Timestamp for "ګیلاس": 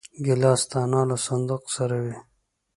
0.25-0.61